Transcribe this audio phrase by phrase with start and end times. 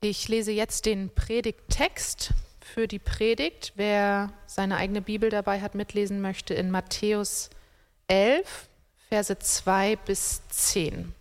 [0.00, 3.72] Ich lese jetzt den Predigttext für die Predigt.
[3.74, 7.50] Wer seine eigene Bibel dabei hat, mitlesen möchte, in Matthäus
[8.06, 8.68] 11,
[9.08, 11.12] Verse 2 bis 10.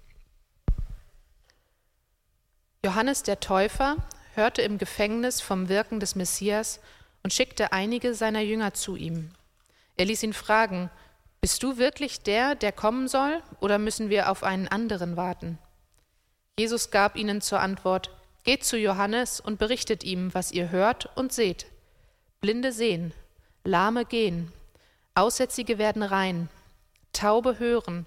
[2.86, 3.98] Johannes der Täufer
[4.36, 6.80] hörte im Gefängnis vom Wirken des Messias
[7.24, 9.32] und schickte einige seiner Jünger zu ihm.
[9.96, 10.92] Er ließ ihn fragen,
[11.42, 15.58] Bist du wirklich der, der kommen soll, oder müssen wir auf einen anderen warten?
[16.60, 18.12] Jesus gab ihnen zur Antwort,
[18.48, 21.66] Geht zu Johannes und berichtet ihm, was ihr hört und seht.
[22.40, 23.14] Blinde sehen,
[23.66, 24.54] Lahme gehen,
[25.16, 26.48] Aussätzige werden rein,
[27.12, 28.06] Taube hören,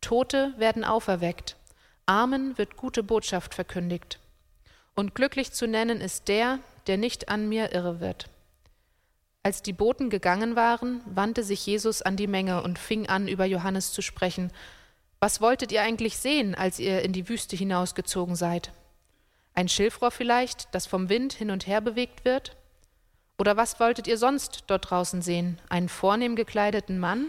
[0.00, 1.58] Tote werden auferweckt,
[2.06, 4.18] Armen wird gute Botschaft verkündigt.
[4.94, 8.30] Und glücklich zu nennen ist der, der nicht an mir irre wird.
[9.42, 13.44] Als die Boten gegangen waren, wandte sich Jesus an die Menge und fing an, über
[13.44, 14.52] Johannes zu sprechen.
[15.20, 18.72] Was wolltet ihr eigentlich sehen, als ihr in die Wüste hinausgezogen seid?
[19.54, 22.56] Ein Schilfrohr vielleicht, das vom Wind hin und her bewegt wird?
[23.38, 25.58] Oder was wolltet ihr sonst dort draußen sehen?
[25.68, 27.26] Einen vornehm gekleideten Mann?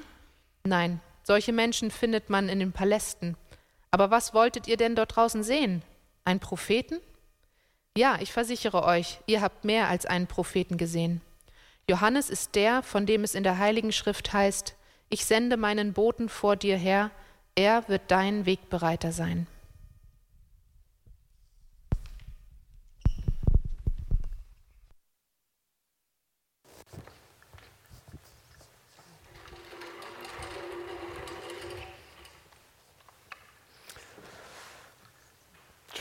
[0.64, 3.36] Nein, solche Menschen findet man in den Palästen.
[3.92, 5.82] Aber was wolltet ihr denn dort draußen sehen?
[6.26, 7.00] Einen Propheten?
[7.98, 11.22] Ja, ich versichere euch, ihr habt mehr als einen Propheten gesehen.
[11.90, 14.76] Johannes ist der, von dem es in der Heiligen Schrift heißt,
[15.10, 17.12] ich sende meinen Boten vor dir her,
[17.56, 19.46] er wird dein Wegbereiter sein.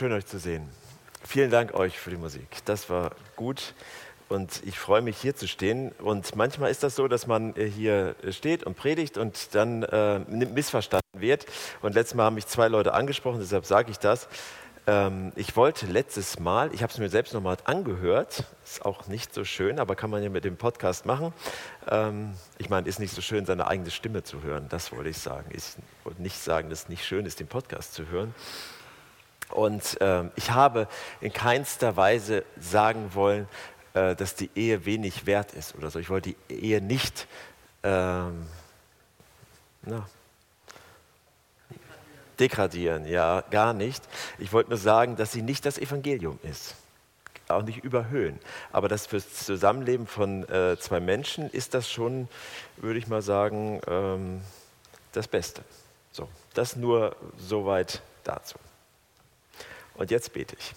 [0.03, 0.67] Schön euch zu sehen.
[1.25, 2.57] Vielen Dank euch für die Musik.
[2.65, 3.73] Das war gut
[4.27, 5.93] und ich freue mich hier zu stehen.
[5.93, 10.19] Und manchmal ist das so, dass man äh, hier steht und predigt und dann äh,
[10.19, 11.45] missverstanden wird.
[11.81, 14.27] Und letztes Mal haben mich zwei Leute angesprochen, deshalb sage ich das.
[14.87, 19.33] Ähm, ich wollte letztes Mal, ich habe es mir selbst nochmal angehört, ist auch nicht
[19.33, 21.33] so schön, aber kann man ja mit dem Podcast machen.
[21.89, 25.17] Ähm, ich meine, ist nicht so schön, seine eigene Stimme zu hören, das wollte ich
[25.17, 25.49] sagen.
[25.53, 25.63] Ich
[26.03, 28.35] wollte nicht sagen, dass es nicht schön ist, den Podcast zu hören.
[29.53, 30.87] Und äh, ich habe
[31.21, 33.47] in keinster Weise sagen wollen,
[33.93, 35.99] äh, dass die Ehe wenig wert ist oder so.
[35.99, 37.27] Ich wollte die Ehe nicht
[37.83, 38.47] ähm,
[39.83, 40.07] na,
[42.39, 44.03] degradieren, ja, gar nicht.
[44.39, 46.75] Ich wollte nur sagen, dass sie nicht das Evangelium ist.
[47.49, 48.39] Auch nicht überhöhen.
[48.71, 52.29] Aber das fürs Zusammenleben von äh, zwei Menschen ist das schon,
[52.77, 54.41] würde ich mal sagen, ähm,
[55.11, 55.61] das Beste.
[56.11, 58.57] So, das nur soweit dazu.
[59.95, 60.73] Und jetzt bete ich.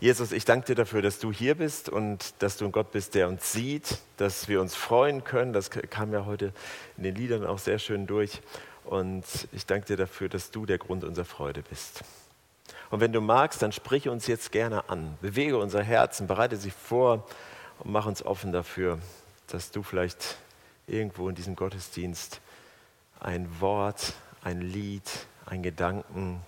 [0.00, 3.16] Jesus, ich danke dir dafür, dass du hier bist und dass du ein Gott bist,
[3.16, 5.52] der uns sieht, dass wir uns freuen können.
[5.52, 6.52] Das kam ja heute
[6.96, 8.40] in den Liedern auch sehr schön durch.
[8.84, 12.04] Und ich danke dir dafür, dass du der Grund unserer Freude bist.
[12.90, 15.18] Und wenn du magst, dann sprich uns jetzt gerne an.
[15.20, 17.26] Bewege unser Herzen, bereite sie vor
[17.80, 19.00] und mach uns offen dafür,
[19.48, 20.36] dass du vielleicht
[20.86, 22.40] irgendwo in diesem Gottesdienst
[23.18, 25.10] ein Wort, ein Lied,
[25.44, 26.40] ein Gedanken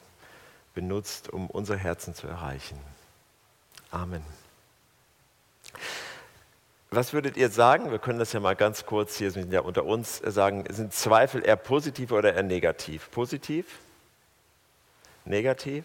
[0.75, 2.79] benutzt, um unser Herzen zu erreichen.
[3.91, 4.23] Amen.
[6.91, 7.91] Was würdet ihr sagen?
[7.93, 10.65] Wir können das ja mal ganz kurz hier sind ja unter uns sagen.
[10.69, 13.11] Sind Zweifel eher positiv oder eher negativ?
[13.13, 13.79] Positiv?
[15.25, 15.85] Negativ?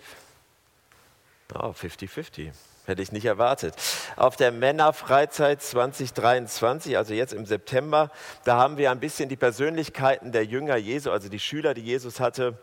[1.51, 2.51] 50-50.
[2.85, 3.73] Hätte ich nicht erwartet.
[4.15, 8.11] Auf der Männerfreizeit 2023, also jetzt im September,
[8.43, 12.19] da haben wir ein bisschen die Persönlichkeiten der Jünger Jesu, also die Schüler, die Jesus
[12.19, 12.59] hatte,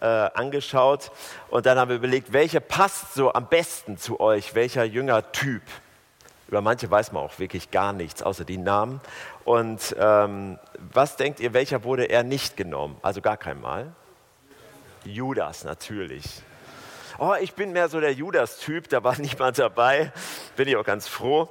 [0.00, 1.10] äh, angeschaut
[1.50, 5.62] und dann haben wir überlegt, welche passt so am besten zu euch, welcher Jüngertyp.
[6.48, 9.02] Über manche weiß man auch wirklich gar nichts, außer die Namen.
[9.44, 12.96] Und ähm, was denkt ihr, welcher wurde er nicht genommen?
[13.02, 13.92] Also gar kein Mal?
[15.04, 16.42] Judas, natürlich.
[17.18, 20.12] Oh, ich bin mehr so der Judas-Typ, da war niemand dabei,
[20.56, 21.48] bin ich auch ganz froh.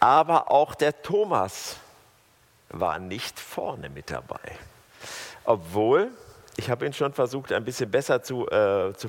[0.00, 1.76] Aber auch der Thomas
[2.68, 4.40] war nicht vorne mit dabei.
[5.44, 6.10] Obwohl
[6.56, 9.08] ich habe ihn schon versucht, ein bisschen besser zu, äh, zu,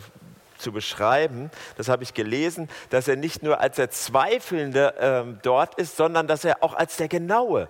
[0.57, 1.51] zu beschreiben.
[1.75, 6.27] Das habe ich gelesen, dass er nicht nur als der Zweifelnde ähm, dort ist, sondern
[6.27, 7.67] dass er auch als der Genaue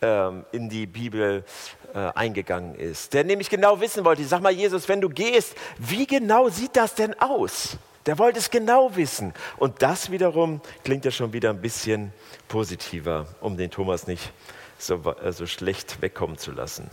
[0.00, 1.44] ähm, in die Bibel
[1.94, 3.12] äh, eingegangen ist.
[3.14, 6.94] Der nämlich genau wissen wollte, sag mal Jesus, wenn du gehst, wie genau sieht das
[6.94, 7.76] denn aus?
[8.06, 9.34] Der wollte es genau wissen.
[9.56, 12.12] Und das wiederum klingt ja schon wieder ein bisschen
[12.48, 14.32] positiver, um den Thomas nicht
[14.78, 16.90] so, äh, so schlecht wegkommen zu lassen.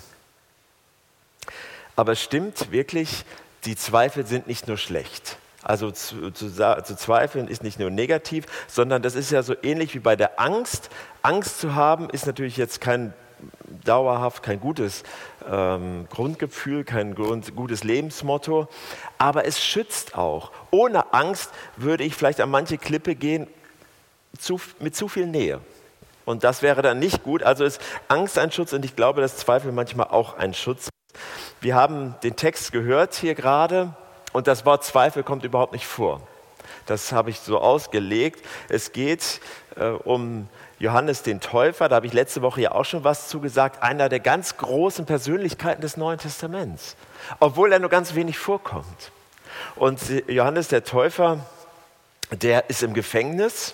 [1.95, 3.25] Aber es stimmt wirklich,
[3.65, 5.37] die Zweifel sind nicht nur schlecht.
[5.63, 9.95] Also zu, zu, zu, zweifeln ist nicht nur negativ, sondern das ist ja so ähnlich
[9.95, 10.89] wie bei der Angst.
[11.23, 13.13] Angst zu haben ist natürlich jetzt kein
[13.83, 15.03] dauerhaft kein gutes
[15.49, 18.67] ähm, Grundgefühl, kein Grund, gutes Lebensmotto,
[19.17, 20.51] aber es schützt auch.
[20.71, 23.47] Ohne Angst würde ich vielleicht an manche Klippe gehen
[24.37, 25.59] zu, mit zu viel Nähe.
[26.25, 27.41] Und das wäre dann nicht gut.
[27.43, 30.91] Also ist Angst ein Schutz und ich glaube, dass Zweifel manchmal auch ein Schutz ist.
[31.61, 33.93] Wir haben den Text gehört hier gerade
[34.33, 36.21] und das Wort Zweifel kommt überhaupt nicht vor.
[36.85, 38.45] Das habe ich so ausgelegt.
[38.69, 39.41] Es geht
[39.75, 40.47] äh, um
[40.79, 44.19] Johannes den Täufer, da habe ich letzte Woche ja auch schon was zugesagt, einer der
[44.19, 46.95] ganz großen Persönlichkeiten des Neuen Testaments,
[47.39, 49.11] obwohl er nur ganz wenig vorkommt.
[49.75, 51.39] Und Johannes der Täufer,
[52.31, 53.73] der ist im Gefängnis.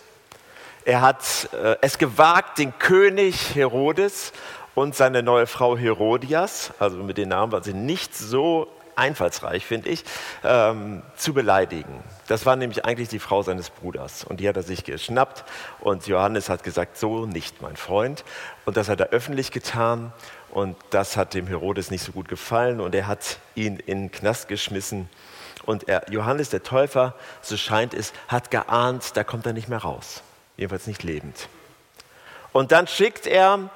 [0.86, 4.32] Er hat äh, es gewagt, den König Herodes
[4.76, 9.90] und seine neue Frau Herodias, also mit den Namen war sie nicht so einfallsreich, finde
[9.90, 10.04] ich,
[10.44, 12.04] ähm, zu beleidigen.
[12.28, 14.24] Das war nämlich eigentlich die Frau seines Bruders.
[14.24, 15.44] Und die hat er sich geschnappt.
[15.80, 18.24] Und Johannes hat gesagt, so nicht, mein Freund.
[18.66, 20.14] Und das hat er öffentlich getan.
[20.52, 22.80] Und das hat dem Herodes nicht so gut gefallen.
[22.80, 25.10] Und er hat ihn in den Knast geschmissen.
[25.66, 29.80] Und er, Johannes der Täufer, so scheint es, hat geahnt, da kommt er nicht mehr
[29.80, 30.22] raus.
[30.58, 31.48] Jedenfalls nicht lebend.
[32.52, 33.70] Und dann schickt er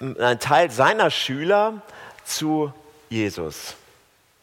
[0.00, 1.82] einen Teil seiner Schüler
[2.24, 2.72] zu
[3.08, 3.74] Jesus.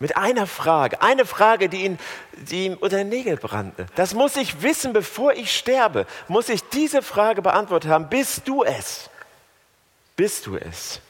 [0.01, 1.99] Mit einer Frage, eine Frage, die, ihn,
[2.33, 3.85] die ihm unter den Nägeln brannte.
[3.93, 6.07] Das muss ich wissen, bevor ich sterbe.
[6.27, 8.09] Muss ich diese Frage beantwortet haben.
[8.09, 9.11] Bist du es?
[10.15, 11.01] Bist du es?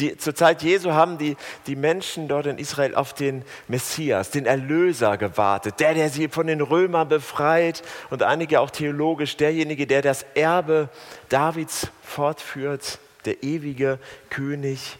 [0.00, 1.34] Die, zur Zeit Jesu haben die,
[1.66, 6.46] die Menschen dort in Israel auf den Messias, den Erlöser gewartet, der, der sie von
[6.46, 10.90] den Römern befreit und einige auch theologisch, derjenige, der das Erbe
[11.30, 13.98] Davids fortführt, der ewige
[14.28, 14.98] König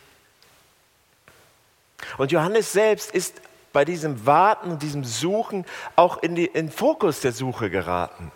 [2.19, 3.41] und Johannes selbst ist
[3.73, 5.65] bei diesem Warten und diesem Suchen
[5.97, 8.31] auch in, den Fokus der Suche geraten.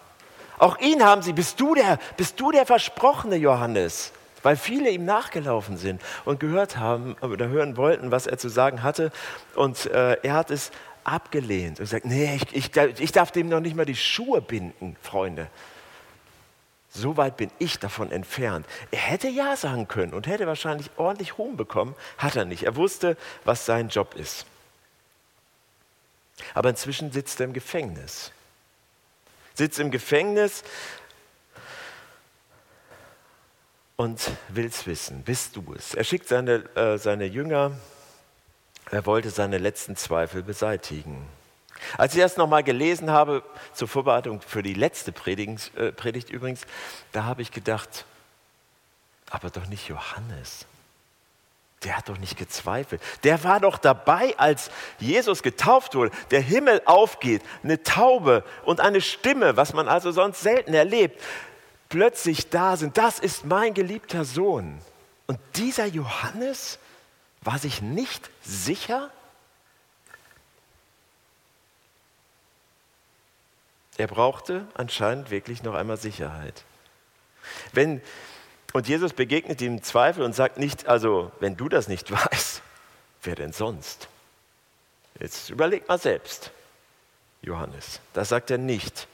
[0.58, 4.12] Auch ihn haben sie, bist du der, bist du der versprochene Johannes?
[4.42, 8.82] Weil viele ihm nachgelaufen sind und gehört haben oder hören wollten, was er zu sagen
[8.82, 9.10] hatte.
[9.54, 10.70] Und äh, er hat es
[11.04, 14.96] abgelehnt und sagt, nee, ich, ich, ich darf dem noch nicht mal die Schuhe binden,
[15.02, 15.48] Freunde.
[16.96, 18.66] So weit bin ich davon entfernt.
[18.90, 21.94] Er hätte Ja sagen können und hätte wahrscheinlich ordentlich Ruhm bekommen.
[22.16, 22.62] Hat er nicht.
[22.62, 24.46] Er wusste, was sein Job ist.
[26.54, 28.32] Aber inzwischen sitzt er im Gefängnis.
[29.54, 30.64] Sitzt im Gefängnis
[33.96, 35.22] und will es wissen.
[35.22, 35.94] Bist du es?
[35.94, 37.72] Er schickt seine, äh, seine Jünger.
[38.90, 41.26] Er wollte seine letzten Zweifel beseitigen.
[41.98, 43.42] Als ich das nochmal gelesen habe,
[43.72, 46.62] zur Vorbereitung für die letzte Predigt, äh, Predigt übrigens,
[47.12, 48.04] da habe ich gedacht,
[49.30, 50.66] aber doch nicht Johannes.
[51.82, 53.02] Der hat doch nicht gezweifelt.
[53.22, 59.00] Der war doch dabei, als Jesus getauft wurde, der Himmel aufgeht, eine Taube und eine
[59.00, 61.22] Stimme, was man also sonst selten erlebt,
[61.88, 62.96] plötzlich da sind.
[62.96, 64.80] Das ist mein geliebter Sohn.
[65.26, 66.78] Und dieser Johannes
[67.42, 69.10] war sich nicht sicher,
[73.98, 76.64] Er brauchte anscheinend wirklich noch einmal Sicherheit.
[77.72, 78.02] Wenn,
[78.72, 82.62] und Jesus begegnet ihm Zweifel und sagt nicht, also wenn du das nicht weißt,
[83.22, 84.08] wer denn sonst?
[85.18, 86.50] Jetzt überleg mal selbst,
[87.40, 88.00] Johannes.
[88.12, 89.08] Das sagt er nicht.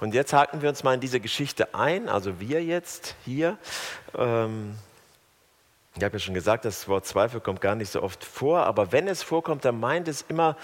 [0.00, 3.58] Und jetzt haken wir uns mal in diese Geschichte ein, also wir jetzt hier.
[4.16, 4.76] Ähm,
[5.94, 8.92] ich habe ja schon gesagt, das Wort Zweifel kommt gar nicht so oft vor, aber
[8.92, 10.56] wenn es vorkommt, dann meint es immer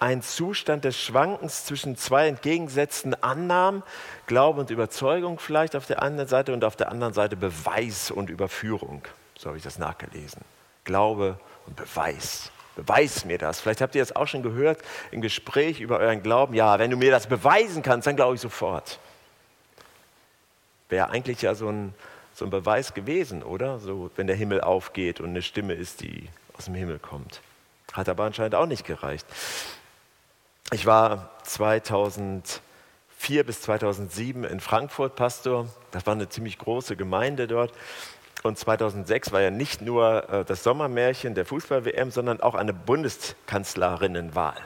[0.00, 3.82] ein Zustand des Schwankens zwischen zwei entgegengesetzten Annahmen,
[4.26, 8.28] Glaube und Überzeugung vielleicht auf der einen Seite und auf der anderen Seite Beweis und
[8.28, 9.02] Überführung.
[9.38, 10.42] So habe ich das nachgelesen.
[10.84, 12.50] Glaube und Beweis.
[12.74, 13.60] Beweis mir das.
[13.60, 16.52] Vielleicht habt ihr das auch schon gehört im Gespräch über euren Glauben.
[16.52, 18.98] Ja, wenn du mir das beweisen kannst, dann glaube ich sofort.
[20.90, 21.94] Wäre eigentlich ja so ein
[22.36, 23.78] so ein Beweis gewesen, oder?
[23.78, 26.28] So, wenn der Himmel aufgeht und eine Stimme ist, die
[26.58, 27.40] aus dem Himmel kommt.
[27.94, 29.26] Hat aber anscheinend auch nicht gereicht.
[30.70, 32.60] Ich war 2004
[33.44, 35.66] bis 2007 in Frankfurt Pastor.
[35.92, 37.72] Das war eine ziemlich große Gemeinde dort.
[38.42, 44.60] Und 2006 war ja nicht nur äh, das Sommermärchen der Fußball-WM, sondern auch eine Bundeskanzlerinnenwahl.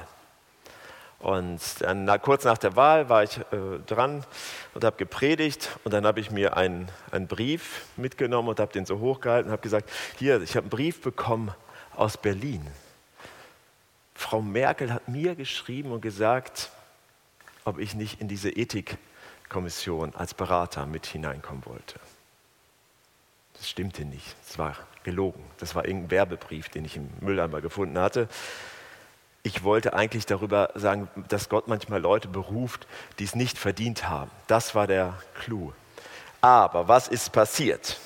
[1.20, 4.24] Und dann, kurz nach der Wahl war ich äh, dran
[4.72, 8.86] und habe gepredigt und dann habe ich mir einen, einen Brief mitgenommen und habe den
[8.86, 11.52] so hochgehalten und habe gesagt, hier, ich habe einen Brief bekommen
[11.94, 12.66] aus Berlin.
[14.14, 16.70] Frau Merkel hat mir geschrieben und gesagt,
[17.64, 22.00] ob ich nicht in diese Ethikkommission als Berater mit hineinkommen wollte.
[23.54, 24.74] Das stimmte nicht, es war
[25.04, 25.44] gelogen.
[25.58, 28.26] Das war irgendein Werbebrief, den ich im Mülleimer gefunden hatte
[29.42, 32.86] ich wollte eigentlich darüber sagen, dass Gott manchmal Leute beruft,
[33.18, 34.30] die es nicht verdient haben.
[34.46, 35.72] Das war der Clou.
[36.40, 37.98] Aber was ist passiert?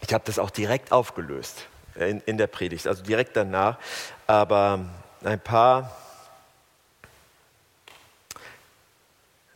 [0.00, 3.78] Ich habe das auch direkt aufgelöst in, in der Predigt, also direkt danach.
[4.26, 4.80] Aber
[5.24, 5.90] ein paar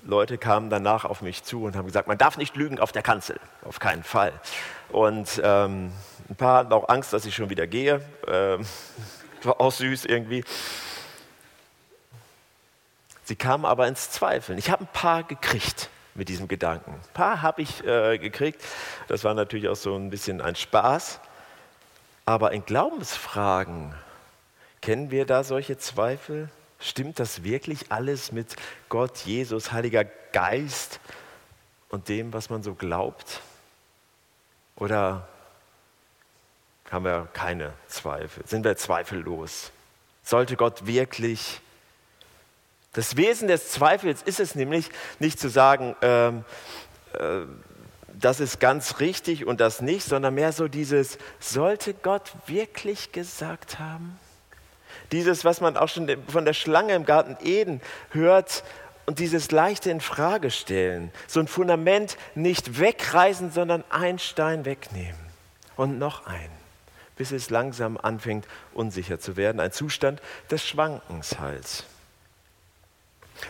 [0.03, 3.03] Leute kamen danach auf mich zu und haben gesagt, man darf nicht lügen auf der
[3.03, 4.33] Kanzel, auf keinen Fall.
[4.89, 5.93] Und ähm,
[6.29, 8.01] ein paar hatten auch Angst, dass ich schon wieder gehe.
[8.27, 8.65] Ähm,
[9.47, 10.45] war auch süß irgendwie.
[13.25, 14.59] Sie kamen aber ins Zweifeln.
[14.59, 16.93] Ich habe ein paar gekriegt mit diesem Gedanken.
[16.93, 18.63] Ein paar habe ich äh, gekriegt.
[19.07, 21.21] Das war natürlich auch so ein bisschen ein Spaß.
[22.25, 23.95] Aber in Glaubensfragen
[24.81, 26.49] kennen wir da solche Zweifel?
[26.81, 28.57] Stimmt das wirklich alles mit
[28.89, 31.01] Gott, Jesus, Heiliger Geist
[31.89, 33.41] und dem, was man so glaubt?
[34.77, 35.27] Oder
[36.91, 38.43] haben wir keine Zweifel?
[38.47, 39.73] Sind wir zweifellos?
[40.23, 41.61] Sollte Gott wirklich?
[42.93, 46.45] Das Wesen des Zweifels ist es nämlich, nicht zu sagen, ähm,
[47.15, 47.41] äh,
[48.21, 53.79] das ist ganz richtig und das nicht, sondern mehr so dieses, sollte Gott wirklich gesagt
[53.79, 54.19] haben?
[55.13, 57.81] Dieses, was man auch schon von der Schlange im Garten Eden
[58.11, 58.65] hört
[59.07, 61.11] und dieses leichte in Frage stellen.
[61.27, 65.19] So ein Fundament nicht wegreißen, sondern einen Stein wegnehmen
[65.77, 66.58] und noch einen,
[67.19, 69.61] bis es langsam anfängt unsicher zu werden.
[69.61, 71.85] Ein Zustand des Schwankens halt.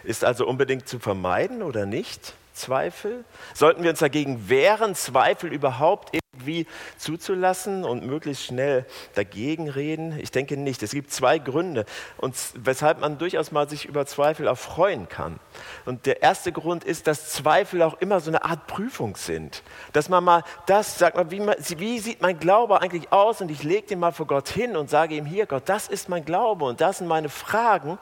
[0.02, 2.34] Ist also unbedingt zu vermeiden oder nicht?
[2.52, 3.24] Zweifel?
[3.54, 6.14] Sollten wir uns dagegen wehren, Zweifel überhaupt
[6.48, 10.18] irgendwie zuzulassen und möglichst schnell dagegen reden?
[10.18, 10.82] Ich denke nicht.
[10.82, 11.84] Es gibt zwei Gründe,
[12.16, 15.38] und weshalb man durchaus mal sich über Zweifel auch freuen kann.
[15.84, 19.62] Und der erste Grund ist, dass Zweifel auch immer so eine Art Prüfung sind.
[19.92, 23.40] Dass man mal das, sagt man, wie, wie sieht mein Glaube eigentlich aus?
[23.40, 26.08] Und ich lege den mal vor Gott hin und sage ihm hier, Gott, das ist
[26.08, 27.98] mein Glaube und das sind meine Fragen.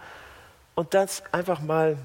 [0.74, 1.96] Und das einfach mal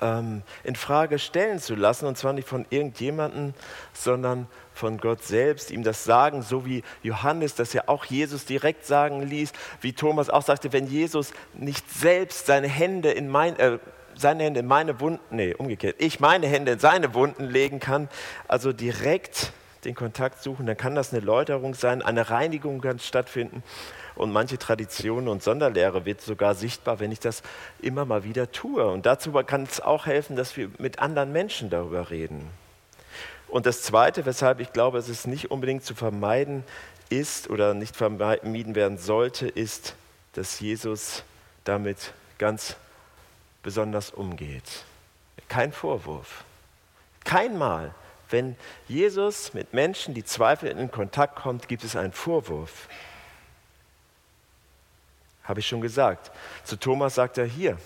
[0.00, 3.54] ähm, in Frage stellen zu lassen, und zwar nicht von irgendjemandem,
[3.92, 4.46] sondern
[4.76, 9.22] von Gott selbst, ihm das sagen, so wie Johannes das ja auch Jesus direkt sagen
[9.22, 13.78] ließ, wie Thomas auch sagte, wenn Jesus nicht selbst seine Hände in mein, äh,
[14.16, 18.08] seine Hände in meine Wunden, nee, umgekehrt, ich meine Hände in seine Wunden legen kann,
[18.48, 19.52] also direkt
[19.84, 23.62] den Kontakt suchen, dann kann das eine Läuterung sein, eine Reinigung kann stattfinden
[24.16, 27.42] und manche Traditionen und Sonderlehre wird sogar sichtbar, wenn ich das
[27.80, 28.86] immer mal wieder tue.
[28.86, 32.50] Und dazu kann es auch helfen, dass wir mit anderen Menschen darüber reden.
[33.48, 36.64] Und das Zweite, weshalb ich glaube, es nicht unbedingt zu vermeiden
[37.08, 39.94] ist oder nicht vermieden werden sollte, ist,
[40.32, 41.22] dass Jesus
[41.64, 42.76] damit ganz
[43.62, 44.84] besonders umgeht.
[45.48, 46.44] Kein Vorwurf.
[47.24, 47.94] Kein Mal,
[48.30, 48.56] wenn
[48.88, 52.88] Jesus mit Menschen, die zweifeln, in Kontakt kommt, gibt es einen Vorwurf.
[55.44, 56.32] Habe ich schon gesagt.
[56.64, 57.78] Zu Thomas sagt er hier,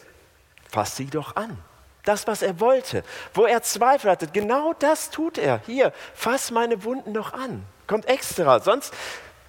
[0.70, 1.58] fass sie doch an.
[2.04, 3.04] Das, was er wollte,
[3.34, 5.60] wo er Zweifel hatte, genau das tut er.
[5.66, 7.64] Hier, fass meine Wunden doch an.
[7.86, 8.60] Kommt extra.
[8.60, 8.94] Sonst,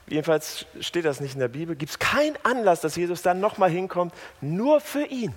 [0.07, 3.69] jedenfalls steht das nicht in der Bibel, gibt es keinen Anlass, dass Jesus dann nochmal
[3.69, 5.35] hinkommt, nur für ihn.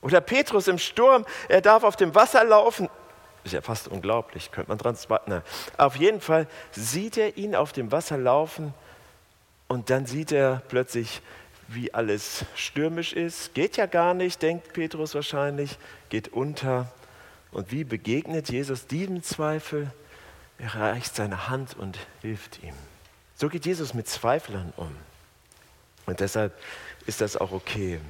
[0.00, 2.88] Oder Petrus im Sturm, er darf auf dem Wasser laufen.
[3.44, 5.42] Ist ja fast unglaublich, könnte man dran na,
[5.76, 8.72] Auf jeden Fall sieht er ihn auf dem Wasser laufen
[9.68, 11.22] und dann sieht er plötzlich,
[11.74, 13.54] wie alles stürmisch ist.
[13.54, 16.92] Geht ja gar nicht, denkt Petrus wahrscheinlich, geht unter.
[17.50, 19.92] Und wie begegnet Jesus diesem Zweifel?
[20.58, 22.74] Er reicht seine Hand und hilft ihm.
[23.34, 24.94] So geht Jesus mit Zweiflern um.
[26.06, 26.52] Und deshalb
[27.06, 28.00] ist das auch okay.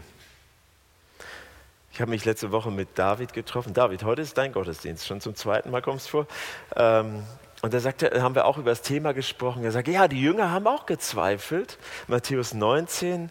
[1.93, 3.75] Ich habe mich letzte Woche mit David getroffen.
[3.75, 5.07] David, heute ist dein Gottesdienst.
[5.07, 6.27] Schon zum zweiten Mal kommst du vor.
[6.75, 7.23] Ähm,
[7.61, 9.63] und da sagte, haben wir auch über das Thema gesprochen.
[9.63, 11.79] Er sagt, ja, die Jünger haben auch gezweifelt.
[12.09, 13.31] Matthäus 19.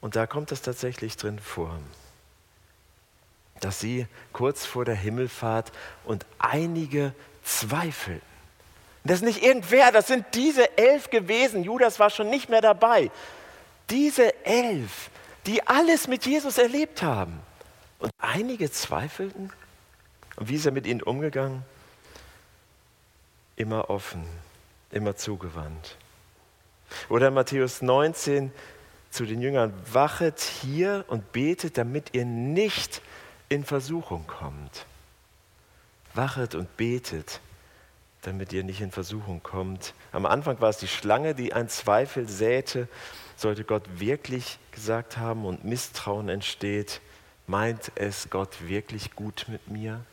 [0.00, 1.78] Und da kommt es tatsächlich drin vor,
[3.60, 5.72] dass sie kurz vor der Himmelfahrt
[6.04, 7.12] und einige
[7.44, 8.28] zweifelten.
[9.04, 11.64] Das ist nicht irgendwer, das sind diese elf gewesen.
[11.64, 13.10] Judas war schon nicht mehr dabei.
[13.88, 15.10] Diese elf,
[15.46, 17.40] die alles mit Jesus erlebt haben.
[17.98, 19.52] Und einige zweifelten.
[20.36, 21.64] Und wie ist er mit ihnen umgegangen?
[23.60, 24.24] immer offen,
[24.90, 25.96] immer zugewandt.
[27.10, 28.50] Oder Matthäus 19
[29.10, 33.02] zu den Jüngern, wachet hier und betet, damit ihr nicht
[33.48, 34.86] in Versuchung kommt.
[36.14, 37.40] Wachet und betet,
[38.22, 39.94] damit ihr nicht in Versuchung kommt.
[40.12, 42.88] Am Anfang war es die Schlange, die einen Zweifel säte.
[43.36, 47.00] Sollte Gott wirklich gesagt haben und Misstrauen entsteht,
[47.46, 50.04] meint es Gott wirklich gut mit mir?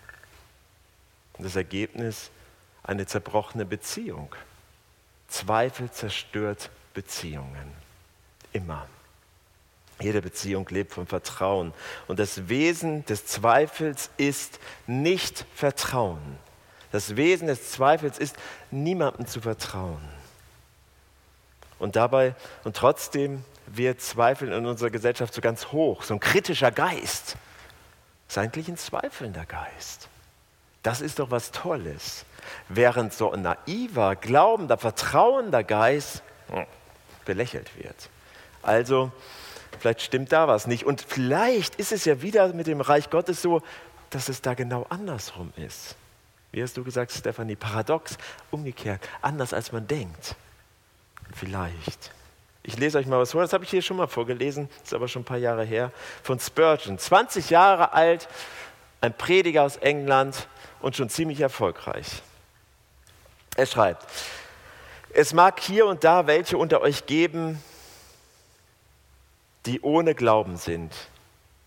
[1.33, 2.31] Und das Ergebnis,
[2.83, 4.33] eine zerbrochene Beziehung.
[5.27, 7.86] Zweifel zerstört Beziehungen.
[8.57, 8.87] Immer.
[9.99, 11.73] Jede Beziehung lebt vom Vertrauen.
[12.07, 16.39] Und das Wesen des Zweifels ist nicht Vertrauen.
[16.91, 18.35] Das Wesen des Zweifels ist,
[18.71, 20.01] niemandem zu vertrauen.
[21.77, 22.33] Und dabei
[22.63, 27.35] und trotzdem wird Zweifeln in unserer Gesellschaft so ganz hoch, so ein kritischer Geist.
[28.27, 30.07] Ist eigentlich ein zweifelnder Geist.
[30.81, 32.25] Das ist doch was Tolles.
[32.69, 36.65] Während so ein naiver, glaubender, vertrauender Geist hm,
[37.23, 38.09] belächelt wird.
[38.61, 39.11] Also,
[39.79, 40.85] vielleicht stimmt da was nicht.
[40.85, 43.61] Und vielleicht ist es ja wieder mit dem Reich Gottes so,
[44.09, 45.95] dass es da genau andersrum ist.
[46.51, 47.55] Wie hast du gesagt, Stefanie?
[47.55, 48.17] Paradox,
[48.51, 50.35] umgekehrt, anders als man denkt.
[51.33, 52.11] Vielleicht.
[52.63, 55.07] Ich lese euch mal was vor, das habe ich hier schon mal vorgelesen, ist aber
[55.07, 55.91] schon ein paar Jahre her,
[56.23, 56.97] von Spurgeon.
[56.97, 58.27] 20 Jahre alt,
[59.01, 60.47] ein Prediger aus England
[60.81, 62.21] und schon ziemlich erfolgreich.
[63.55, 64.05] Er schreibt,
[65.13, 67.61] es mag hier und da welche unter euch geben,
[69.65, 70.93] die ohne Glauben sind.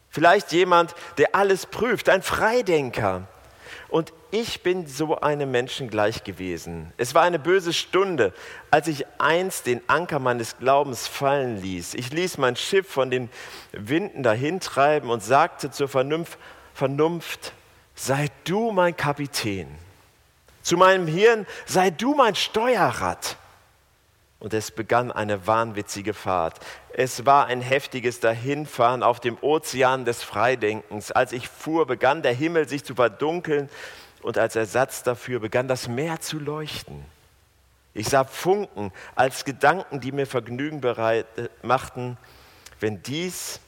[0.09, 3.29] Vielleicht jemand, der alles prüft, ein Freidenker.
[3.89, 6.93] Und ich bin so einem Menschen gleich gewesen.
[6.97, 8.33] Es war eine böse Stunde,
[8.71, 11.95] als ich einst den Anker meines Glaubens fallen ließ.
[11.95, 13.29] Ich ließ mein Schiff von den
[13.73, 16.39] Winden dahintreiben und sagte zur Vernunft,
[16.75, 17.53] Vernunft,
[17.95, 19.69] sei du mein Kapitän.
[20.63, 23.37] Zu meinem Hirn, sei du mein Steuerrad.
[24.39, 26.61] Und es begann eine wahnwitzige Fahrt.
[26.93, 31.13] Es war ein heftiges Dahinfahren auf dem Ozean des Freidenkens.
[31.13, 33.69] Als ich fuhr, begann der Himmel sich zu verdunkeln
[34.23, 37.05] und als Ersatz dafür begann das Meer zu leuchten.
[37.95, 41.27] Ich sah Funken als Gedanken, die mir Vergnügen bereit
[41.63, 42.17] machten.
[42.79, 43.61] Wenn dies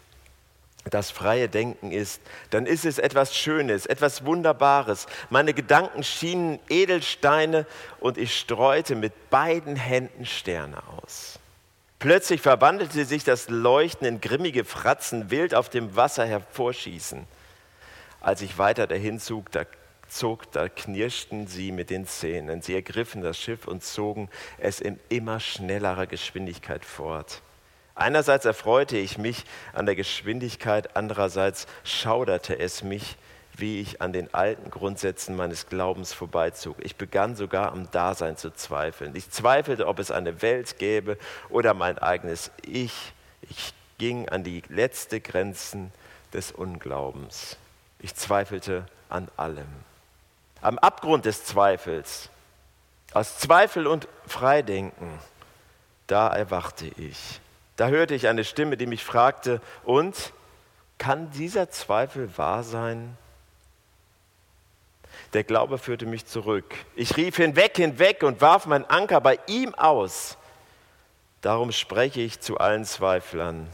[0.90, 5.06] das freie Denken ist, dann ist es etwas Schönes, etwas Wunderbares.
[5.30, 7.66] Meine Gedanken schienen Edelsteine
[8.00, 11.38] und ich streute mit beiden Händen Sterne aus.
[12.02, 17.28] Plötzlich verwandelte sich das Leuchten in grimmige Fratzen, wild auf dem Wasser hervorschießen.
[18.20, 19.62] Als ich weiter dahin zog, da,
[20.08, 22.60] zog, da knirschten sie mit den Zähnen.
[22.60, 24.28] Sie ergriffen das Schiff und zogen
[24.58, 27.40] es in immer schnellerer Geschwindigkeit fort.
[27.94, 33.16] Einerseits erfreute ich mich an der Geschwindigkeit, andererseits schauderte es mich,
[33.56, 36.76] wie ich an den alten Grundsätzen meines Glaubens vorbeizog.
[36.80, 39.14] Ich begann sogar am Dasein zu zweifeln.
[39.14, 41.18] Ich zweifelte, ob es eine Welt gäbe
[41.50, 43.12] oder mein eigenes Ich.
[43.42, 45.92] Ich ging an die letzte Grenzen
[46.32, 47.56] des Unglaubens.
[47.98, 49.68] Ich zweifelte an allem.
[50.60, 52.30] Am Abgrund des Zweifels,
[53.12, 55.18] aus Zweifel und Freidenken,
[56.06, 57.40] da erwachte ich.
[57.76, 60.32] Da hörte ich eine Stimme, die mich fragte, und
[60.98, 63.16] kann dieser Zweifel wahr sein?
[65.32, 66.74] Der Glaube führte mich zurück.
[66.94, 70.36] Ich rief hinweg, hinweg und warf mein Anker bei ihm aus.
[71.40, 73.68] Darum spreche ich zu allen Zweiflern.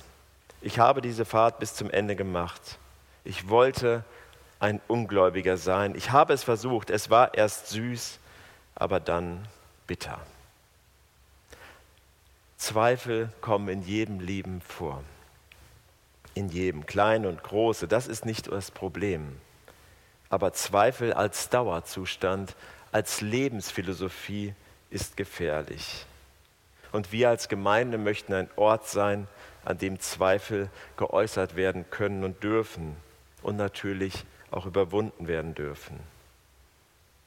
[0.61, 2.79] Ich habe diese Fahrt bis zum Ende gemacht.
[3.25, 4.05] Ich wollte
[4.61, 5.95] ein Ungläubiger sein.
[5.95, 6.91] Ich habe es versucht.
[6.91, 8.19] Es war erst süß,
[8.75, 9.47] aber dann
[9.87, 10.19] bitter.
[12.57, 15.03] Zweifel kommen in jedem Leben vor.
[16.35, 17.87] In jedem, kleine und große.
[17.87, 19.41] Das ist nicht das Problem.
[20.31, 22.55] Aber Zweifel als Dauerzustand,
[22.93, 24.55] als Lebensphilosophie
[24.91, 26.07] ist gefährlich.
[26.93, 29.29] Und wir als Gemeinde möchten ein Ort sein,
[29.65, 32.97] an dem Zweifel geäußert werden können und dürfen
[33.43, 35.99] und natürlich auch überwunden werden dürfen.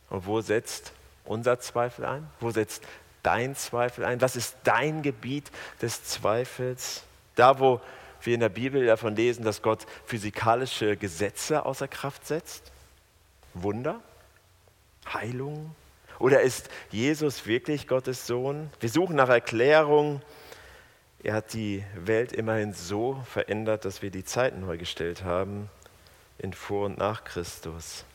[0.09, 2.27] Und wo setzt unser Zweifel ein?
[2.39, 2.83] Wo setzt
[3.23, 4.21] dein Zweifel ein?
[4.21, 7.03] Was ist dein Gebiet des Zweifels?
[7.35, 7.79] Da, wo
[8.21, 12.70] wir in der Bibel davon lesen, dass Gott physikalische Gesetze außer Kraft setzt?
[13.53, 14.01] Wunder?
[15.11, 15.75] Heilung?
[16.19, 18.69] Oder ist Jesus wirklich Gottes Sohn?
[18.79, 20.21] Wir suchen nach Erklärung.
[21.23, 25.69] Er hat die Welt immerhin so verändert, dass wir die Zeiten neu gestellt haben
[26.37, 28.05] in vor und nach Christus.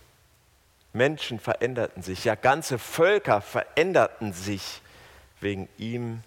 [0.93, 4.81] Menschen veränderten sich, ja ganze Völker veränderten sich
[5.41, 6.23] wegen ihm.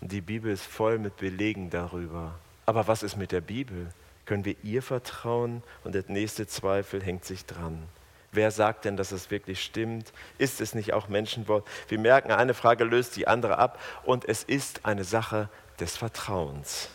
[0.00, 2.38] Die Bibel ist voll mit Belegen darüber.
[2.66, 3.92] Aber was ist mit der Bibel?
[4.26, 5.62] Können wir ihr vertrauen?
[5.84, 7.82] Und der nächste Zweifel hängt sich dran.
[8.30, 10.12] Wer sagt denn, dass es wirklich stimmt?
[10.38, 11.66] Ist es nicht auch Menschenwort?
[11.88, 16.88] Wir merken, eine Frage löst die andere ab und es ist eine Sache des Vertrauens.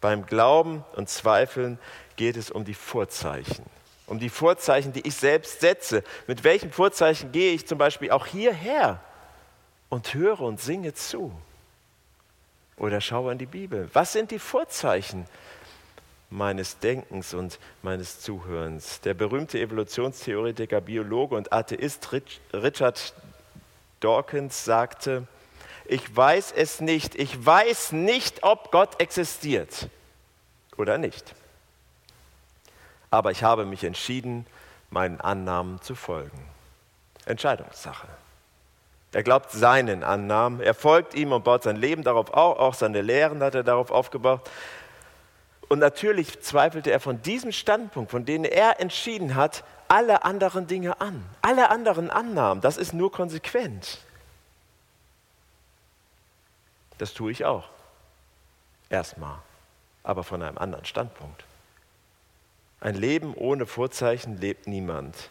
[0.00, 1.78] Beim Glauben und Zweifeln
[2.14, 3.64] geht es um die Vorzeichen
[4.06, 6.02] um die Vorzeichen, die ich selbst setze.
[6.26, 9.00] Mit welchen Vorzeichen gehe ich zum Beispiel auch hierher
[9.88, 11.32] und höre und singe zu?
[12.76, 13.88] Oder schaue in die Bibel.
[13.92, 15.26] Was sind die Vorzeichen
[16.30, 19.00] meines Denkens und meines Zuhörens?
[19.00, 22.08] Der berühmte Evolutionstheoretiker, Biologe und Atheist
[22.52, 23.14] Richard
[24.00, 25.26] Dawkins sagte,
[25.86, 27.14] Ich weiß es nicht.
[27.14, 29.88] Ich weiß nicht, ob Gott existiert
[30.76, 31.34] oder nicht.
[33.10, 34.46] Aber ich habe mich entschieden,
[34.90, 36.44] meinen Annahmen zu folgen.
[37.24, 38.08] Entscheidungssache.
[39.12, 43.00] Er glaubt seinen Annahmen, er folgt ihm und baut sein Leben darauf auf, auch seine
[43.02, 44.42] Lehren hat er darauf aufgebaut.
[45.68, 51.00] Und natürlich zweifelte er von diesem Standpunkt, von dem er entschieden hat, alle anderen Dinge
[51.00, 52.60] an, alle anderen Annahmen.
[52.60, 53.98] Das ist nur konsequent.
[56.98, 57.68] Das tue ich auch.
[58.88, 59.38] Erstmal,
[60.02, 61.44] aber von einem anderen Standpunkt.
[62.80, 65.30] Ein Leben ohne Vorzeichen lebt niemand.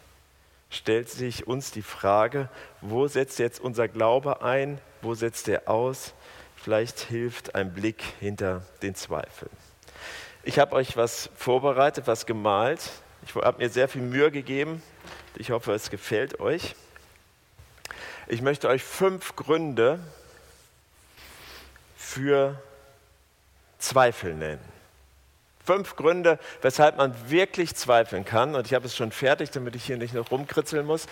[0.68, 6.12] Stellt sich uns die Frage, wo setzt jetzt unser Glaube ein, wo setzt er aus?
[6.56, 9.48] Vielleicht hilft ein Blick hinter den Zweifel.
[10.46, 12.80] Ich habe euch was vorbereitet, was gemalt.
[13.26, 14.80] Ich habe mir sehr viel Mühe gegeben.
[15.34, 16.76] Ich hoffe, es gefällt euch.
[18.28, 19.98] Ich möchte euch fünf Gründe
[21.96, 22.62] für
[23.80, 24.62] Zweifel nennen.
[25.64, 28.54] Fünf Gründe, weshalb man wirklich zweifeln kann.
[28.54, 31.06] Und ich habe es schon fertig, damit ich hier nicht noch rumkritzeln muss.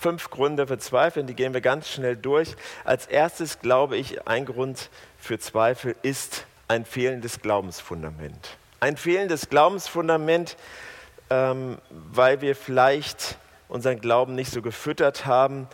[0.00, 2.54] Fünf Gründe für Zweifeln, die gehen wir ganz schnell durch.
[2.84, 4.88] Als erstes glaube ich, ein Grund
[5.18, 8.57] für Zweifel ist ein fehlendes Glaubensfundament.
[8.80, 10.56] Ein fehlendes Glaubensfundament,
[11.30, 13.36] ähm, weil wir vielleicht
[13.68, 15.66] unseren Glauben nicht so gefüttert haben,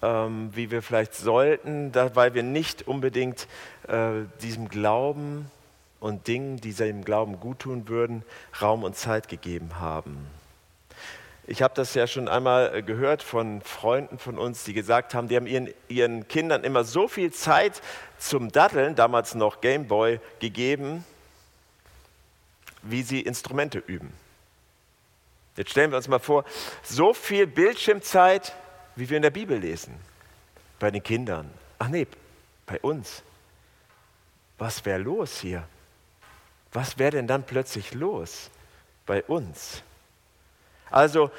[0.00, 3.48] ähm, wie wir vielleicht sollten, da, weil wir nicht unbedingt
[3.88, 5.50] äh, diesem Glauben
[5.98, 8.24] und Dingen, die dem Glauben guttun würden,
[8.62, 10.24] Raum und Zeit gegeben haben.
[11.48, 15.26] Ich habe das ja schon einmal äh, gehört von Freunden von uns, die gesagt haben,
[15.26, 17.82] die haben ihren, ihren Kindern immer so viel Zeit
[18.18, 21.04] zum Datteln, damals noch Gameboy, gegeben,
[22.82, 24.12] wie sie Instrumente üben.
[25.56, 26.44] Jetzt stellen wir uns mal vor,
[26.82, 28.54] so viel Bildschirmzeit,
[28.96, 29.94] wie wir in der Bibel lesen,
[30.78, 31.50] bei den Kindern.
[31.78, 32.06] Ach nee,
[32.66, 33.22] bei uns.
[34.58, 35.66] Was wäre los hier?
[36.72, 38.50] Was wäre denn dann plötzlich los
[39.06, 39.82] bei uns?
[40.90, 41.30] Also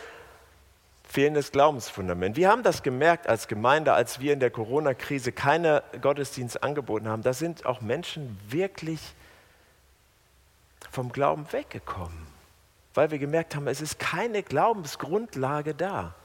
[1.04, 2.36] fehlendes Glaubensfundament.
[2.36, 7.22] Wir haben das gemerkt als Gemeinde, als wir in der Corona-Krise keine Gottesdienste angeboten haben.
[7.22, 9.00] Da sind auch Menschen wirklich
[10.90, 12.28] vom Glauben weggekommen,
[12.94, 16.16] weil wir gemerkt haben, es ist keine Glaubensgrundlage da.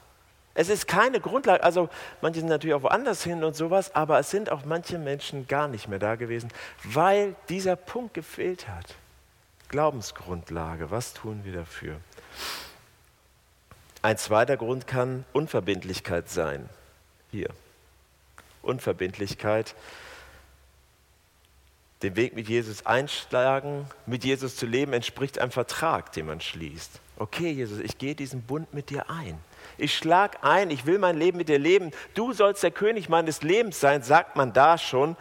[0.55, 1.90] Es ist keine Grundlage, also
[2.23, 5.69] manche sind natürlich auch woanders hin und sowas, aber es sind auch manche Menschen gar
[5.69, 6.51] nicht mehr da gewesen,
[6.83, 8.95] weil dieser Punkt gefehlt hat.
[9.69, 11.97] Glaubensgrundlage, was tun wir dafür?
[14.01, 16.69] Ein zweiter Grund kann Unverbindlichkeit sein.
[17.31, 17.51] Hier.
[18.62, 19.75] Unverbindlichkeit
[22.02, 27.00] den Weg mit Jesus einschlagen, mit Jesus zu leben, entspricht einem Vertrag, den man schließt.
[27.18, 29.38] Okay, Jesus, ich gehe diesen Bund mit dir ein.
[29.78, 31.90] Ich schlage ein, ich will mein Leben mit dir leben.
[32.14, 35.16] Du sollst der König meines Lebens sein, sagt man da schon.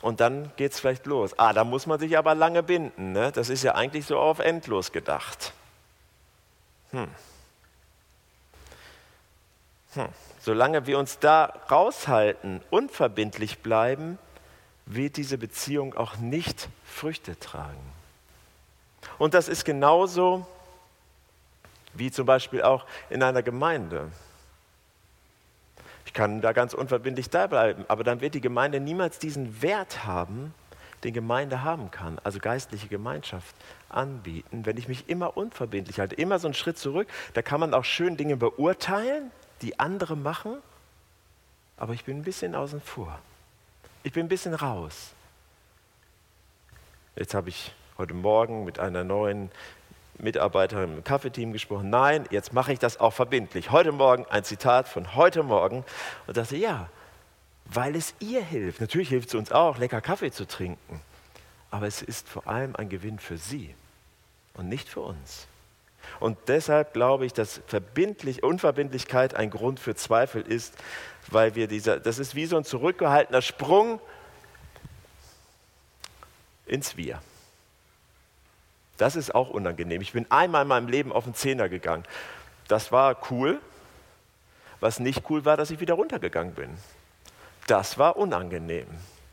[0.00, 1.38] Und dann geht es vielleicht los.
[1.38, 3.12] Ah, da muss man sich aber lange binden.
[3.12, 3.32] Ne?
[3.32, 5.52] Das ist ja eigentlich so auf endlos gedacht.
[6.92, 7.08] Hm.
[9.94, 10.08] Hm.
[10.40, 14.18] Solange wir uns da raushalten, unverbindlich bleiben,
[14.86, 17.92] wird diese Beziehung auch nicht Früchte tragen.
[19.18, 20.46] Und das ist genauso
[21.92, 24.10] wie zum Beispiel auch in einer Gemeinde.
[26.06, 30.06] Ich kann da ganz unverbindlich da bleiben, aber dann wird die Gemeinde niemals diesen Wert
[30.06, 30.54] haben,
[31.04, 33.54] den Gemeinde haben kann, also geistliche Gemeinschaft
[33.88, 37.08] anbieten, wenn ich mich immer unverbindlich halte, immer so einen Schritt zurück.
[37.34, 39.30] Da kann man auch schön Dinge beurteilen,
[39.62, 40.56] die andere machen,
[41.76, 43.18] aber ich bin ein bisschen außen vor.
[44.02, 45.12] Ich bin ein bisschen raus.
[47.16, 49.50] Jetzt habe ich heute Morgen mit einer neuen
[50.18, 51.90] Mitarbeiterin im Kaffeeteam gesprochen.
[51.90, 53.70] Nein, jetzt mache ich das auch verbindlich.
[53.70, 55.84] Heute Morgen ein Zitat von heute Morgen
[56.26, 56.88] und dachte, ja,
[57.66, 58.80] weil es ihr hilft.
[58.80, 61.00] Natürlich hilft es uns auch, lecker Kaffee zu trinken.
[61.70, 63.74] Aber es ist vor allem ein Gewinn für sie
[64.54, 65.46] und nicht für uns.
[66.18, 70.74] Und deshalb glaube ich, dass Verbindlich, Unverbindlichkeit ein Grund für Zweifel ist,
[71.28, 74.00] weil wir dieser, das ist wie so ein zurückgehaltener Sprung
[76.66, 77.20] ins Wir.
[78.96, 80.02] Das ist auch unangenehm.
[80.02, 82.04] Ich bin einmal in meinem Leben auf den Zehner gegangen.
[82.68, 83.60] Das war cool.
[84.80, 86.70] Was nicht cool war, dass ich wieder runtergegangen bin.
[87.66, 88.86] Das war unangenehm.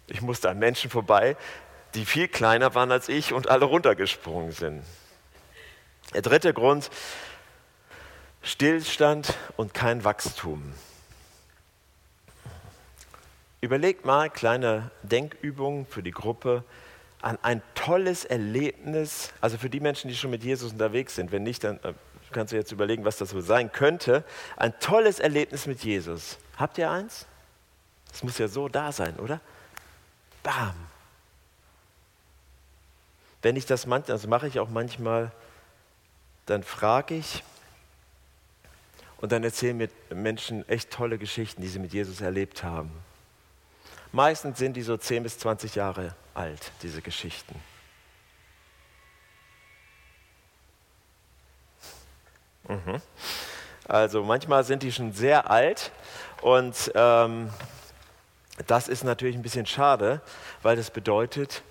[0.08, 1.36] Ich musste an Menschen vorbei,
[1.96, 4.84] die viel kleiner waren als ich und alle runtergesprungen sind.
[6.14, 6.90] Der dritte Grund,
[8.42, 10.74] Stillstand und kein Wachstum.
[13.60, 16.64] Überlegt mal, kleine Denkübung für die Gruppe,
[17.22, 21.32] an ein tolles Erlebnis, also für die Menschen, die schon mit Jesus unterwegs sind.
[21.32, 21.94] Wenn nicht, dann äh,
[22.32, 24.24] kannst du jetzt überlegen, was das so sein könnte.
[24.56, 26.38] Ein tolles Erlebnis mit Jesus.
[26.56, 27.26] Habt ihr eins?
[28.12, 29.42] Das muss ja so da sein, oder?
[30.44, 30.76] Bam.
[33.42, 35.32] Wenn ich das manchmal, das mache ich auch manchmal,
[36.48, 37.44] dann frage ich
[39.18, 42.92] und dann erzählen mir Menschen echt tolle Geschichten, die sie mit Jesus erlebt haben.
[44.12, 47.56] Meistens sind die so 10 bis 20 Jahre alt, diese Geschichten.
[52.68, 53.02] Mhm.
[53.88, 55.92] Also manchmal sind die schon sehr alt
[56.42, 57.50] und ähm,
[58.66, 60.22] das ist natürlich ein bisschen schade,
[60.62, 61.62] weil das bedeutet,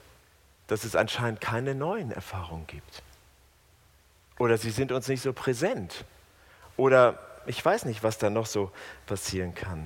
[0.67, 3.03] dass es anscheinend keine neuen Erfahrungen gibt.
[4.39, 6.05] Oder sie sind uns nicht so präsent.
[6.77, 8.71] Oder ich weiß nicht, was da noch so
[9.07, 9.85] passieren kann.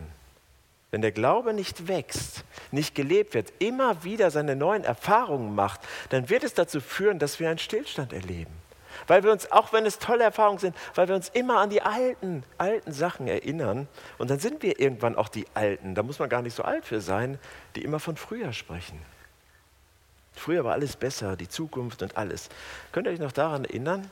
[0.91, 6.29] Wenn der Glaube nicht wächst, nicht gelebt wird, immer wieder seine neuen Erfahrungen macht, dann
[6.31, 8.53] wird es dazu führen, dass wir einen Stillstand erleben.
[9.07, 11.81] Weil wir uns, auch wenn es tolle Erfahrungen sind, weil wir uns immer an die
[11.81, 13.87] alten, alten Sachen erinnern.
[14.19, 16.85] Und dann sind wir irgendwann auch die Alten, da muss man gar nicht so alt
[16.85, 17.39] für sein,
[17.77, 19.01] die immer von früher sprechen.
[20.33, 22.49] Früher war alles besser, die Zukunft und alles.
[22.93, 24.11] Könnt ihr euch noch daran erinnern?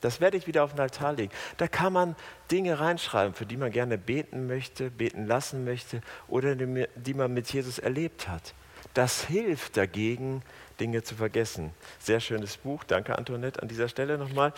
[0.00, 1.32] Das werde ich wieder auf den Altar legen.
[1.58, 2.16] Da kann man
[2.50, 7.52] Dinge reinschreiben, für die man gerne beten möchte, beten lassen möchte oder die man mit
[7.52, 8.54] Jesus erlebt hat.
[8.94, 10.42] Das hilft dagegen,
[10.80, 11.72] Dinge zu vergessen.
[11.98, 12.82] Sehr schönes Buch.
[12.84, 14.52] Danke, Antoinette, an dieser Stelle nochmal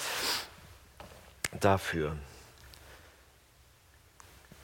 [1.61, 2.17] dafür.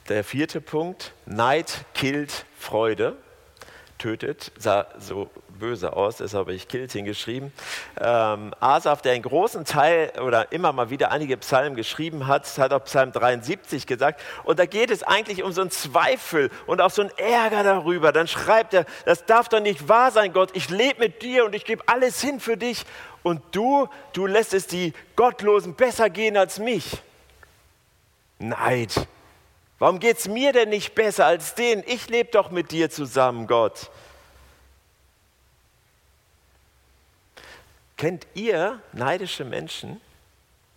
[0.09, 3.17] Der vierte Punkt, Neid killt Freude
[3.99, 7.53] tötet, sah so böse aus, deshalb habe ich Kilt hingeschrieben.
[8.01, 12.73] Ähm, Asaf, der einen großen Teil oder immer mal wieder einige Psalmen geschrieben hat, hat
[12.73, 14.21] auch Psalm 73 gesagt.
[14.45, 18.13] Und da geht es eigentlich um so einen Zweifel und auch so einen Ärger darüber.
[18.13, 20.51] Dann schreibt er, das darf doch nicht wahr sein, Gott.
[20.55, 22.85] Ich lebe mit dir und ich gebe alles hin für dich.
[23.23, 27.03] Und du, du lässt es die Gottlosen besser gehen als mich.
[28.39, 29.09] Neid.
[29.79, 31.85] Warum geht es mir denn nicht besser als denen?
[31.87, 33.91] Ich lebe doch mit dir zusammen, Gott.
[37.97, 40.01] Kennt ihr neidische Menschen?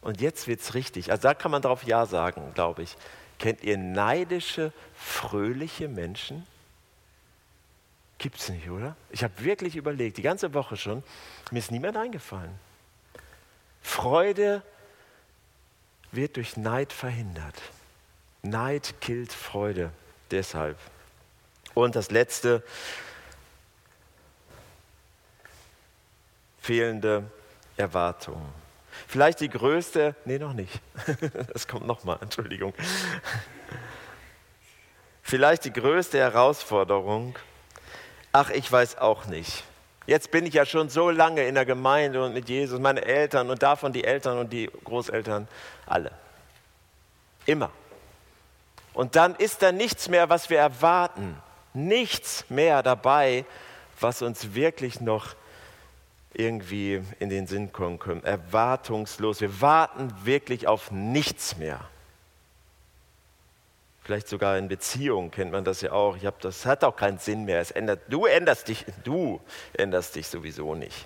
[0.01, 1.11] Und jetzt wird es richtig.
[1.11, 2.95] Also da kann man darauf Ja sagen, glaube ich.
[3.39, 6.45] Kennt ihr neidische, fröhliche Menschen?
[8.17, 8.95] Gibt es nicht, oder?
[9.09, 11.03] Ich habe wirklich überlegt, die ganze Woche schon,
[11.49, 12.53] mir ist niemand eingefallen.
[13.81, 14.61] Freude
[16.11, 17.55] wird durch Neid verhindert.
[18.41, 19.91] Neid killt Freude.
[20.31, 20.77] Deshalb.
[21.73, 22.63] Und das letzte,
[26.59, 27.23] fehlende
[27.77, 28.41] Erwartung.
[29.07, 30.81] Vielleicht die größte, nee, noch nicht.
[31.53, 32.73] Das kommt nochmal, Entschuldigung.
[35.21, 37.37] Vielleicht die größte Herausforderung,
[38.31, 39.63] ach, ich weiß auch nicht.
[40.07, 43.49] Jetzt bin ich ja schon so lange in der Gemeinde und mit Jesus, meine Eltern
[43.49, 45.47] und davon die Eltern und die Großeltern,
[45.85, 46.11] alle.
[47.45, 47.71] Immer.
[48.93, 51.37] Und dann ist da nichts mehr, was wir erwarten.
[51.73, 53.45] Nichts mehr dabei,
[53.99, 55.35] was uns wirklich noch
[56.33, 58.23] irgendwie in den Sinn kommen können.
[58.23, 59.41] Erwartungslos.
[59.41, 61.79] Wir warten wirklich auf nichts mehr.
[64.03, 66.15] Vielleicht sogar in Beziehungen kennt man das ja auch.
[66.15, 67.61] Ich hab, das hat auch keinen Sinn mehr.
[67.61, 69.39] Es ändert, du änderst dich, du
[69.73, 71.05] änderst dich sowieso nicht.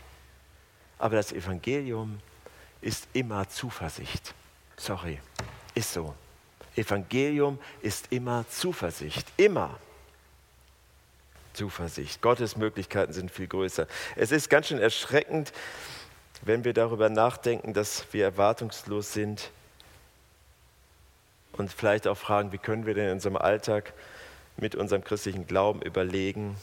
[0.97, 2.19] Aber das Evangelium
[2.81, 4.33] ist immer Zuversicht.
[4.77, 5.19] Sorry,
[5.73, 6.15] ist so.
[6.75, 9.79] Evangelium ist immer Zuversicht, immer.
[11.53, 12.21] Zuversicht.
[12.21, 13.87] Gottes Möglichkeiten sind viel größer.
[14.15, 15.53] Es ist ganz schön erschreckend,
[16.41, 19.51] wenn wir darüber nachdenken, dass wir erwartungslos sind
[21.53, 23.93] und vielleicht auch fragen, wie können wir denn in unserem Alltag
[24.57, 26.55] mit unserem christlichen Glauben überlegen,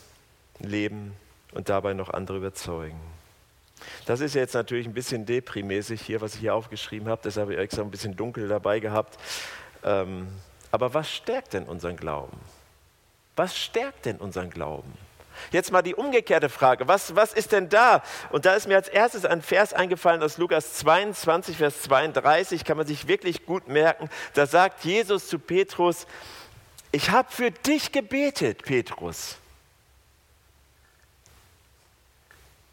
[0.59, 1.15] leben
[1.53, 3.01] und dabei noch andere überzeugen.
[4.07, 7.55] Das ist jetzt natürlich ein bisschen deprimäßig hier, was ich hier aufgeschrieben habe, deshalb habe
[7.55, 9.19] ich extra ein bisschen dunkel dabei gehabt.
[9.85, 10.29] Ähm,
[10.71, 12.39] aber was stärkt denn unseren Glauben?
[13.37, 14.93] Was stärkt denn unseren Glauben?
[15.51, 18.03] Jetzt mal die umgekehrte Frage, was, was ist denn da?
[18.31, 22.77] Und da ist mir als erstes ein Vers eingefallen aus Lukas 22, Vers 32, kann
[22.77, 24.09] man sich wirklich gut merken.
[24.35, 26.07] Da sagt Jesus zu Petrus,
[26.91, 29.37] ich habe für dich gebetet, Petrus.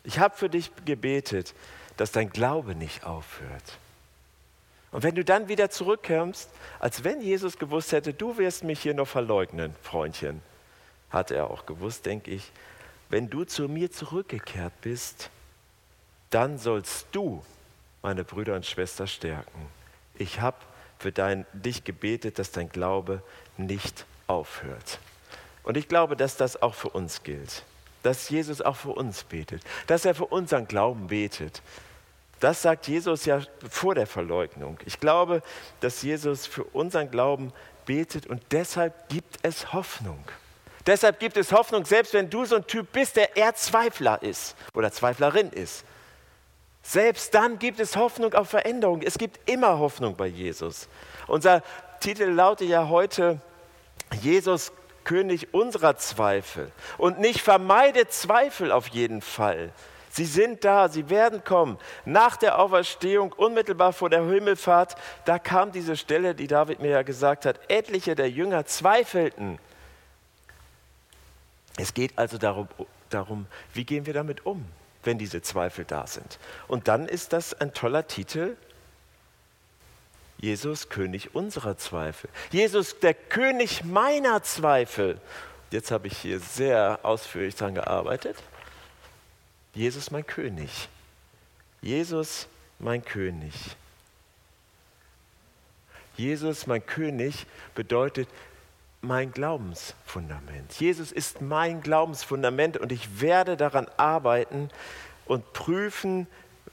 [0.03, 1.53] Ich habe für dich gebetet,
[1.97, 3.77] dass dein Glaube nicht aufhört.
[4.91, 6.49] Und wenn du dann wieder zurückkommst,
[6.80, 10.41] als wenn Jesus gewusst hätte, du wirst mich hier noch verleugnen, Freundchen,
[11.10, 12.52] hat er auch gewusst, denke ich,
[13.10, 15.30] wenn du zu mir zurückgekehrt bist,
[16.30, 17.43] dann sollst du
[18.02, 19.67] meine Brüder und Schwestern stärken.
[20.15, 20.58] Ich habe
[20.99, 23.23] für dein, dich gebetet, dass dein Glaube
[23.58, 24.99] nicht aufhört.
[25.63, 27.63] Und ich glaube, dass das auch für uns gilt,
[28.04, 31.62] dass Jesus auch für uns betet, dass er für unseren Glauben betet,
[32.39, 34.78] das sagt Jesus ja vor der Verleugnung.
[34.86, 35.41] Ich glaube,
[35.82, 37.52] dass Jesus für unseren Glauben
[37.86, 40.23] betet und deshalb gibt es Hoffnung.
[40.86, 44.56] Deshalb gibt es Hoffnung, selbst wenn du so ein Typ bist, der eher Zweifler ist
[44.73, 45.84] oder Zweiflerin ist.
[46.82, 49.02] Selbst dann gibt es Hoffnung auf Veränderung.
[49.02, 50.88] Es gibt immer Hoffnung bei Jesus.
[51.28, 51.62] Unser
[51.99, 53.41] Titel lautet ja heute,
[54.21, 54.71] Jesus
[55.04, 56.71] König unserer Zweifel.
[56.97, 59.71] Und nicht vermeidet Zweifel auf jeden Fall.
[60.09, 61.77] Sie sind da, sie werden kommen.
[62.03, 64.95] Nach der Auferstehung, unmittelbar vor der Himmelfahrt,
[65.25, 69.59] da kam diese Stelle, die David mir ja gesagt hat, etliche der Jünger zweifelten.
[71.77, 72.67] Es geht also darum,
[73.09, 74.65] darum, wie gehen wir damit um,
[75.03, 76.39] wenn diese Zweifel da sind.
[76.67, 78.57] Und dann ist das ein toller Titel.
[80.39, 82.29] Jesus, König unserer Zweifel.
[82.51, 85.19] Jesus, der König meiner Zweifel.
[85.69, 88.37] Jetzt habe ich hier sehr ausführlich daran gearbeitet.
[89.73, 90.89] Jesus, mein König.
[91.82, 92.47] Jesus,
[92.79, 93.53] mein König.
[96.17, 98.27] Jesus, mein König, bedeutet,
[99.01, 100.73] mein Glaubensfundament.
[100.73, 104.69] Jesus ist mein Glaubensfundament und ich werde daran arbeiten
[105.25, 106.27] und prüfen,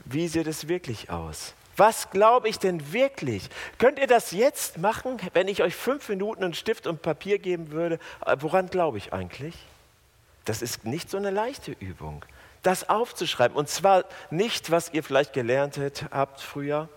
[0.05, 1.55] wie sieht es wirklich aus.
[1.77, 3.49] Was glaube ich denn wirklich?
[3.79, 7.71] Könnt ihr das jetzt machen, wenn ich euch fünf Minuten einen Stift und Papier geben
[7.71, 7.99] würde?
[8.39, 9.55] Woran glaube ich eigentlich?
[10.47, 12.25] Das ist nicht so eine leichte Übung,
[12.67, 13.57] das aufzuschreiben.
[13.57, 15.79] Und zwar nicht, was ihr vielleicht gelernt
[16.11, 16.89] habt früher.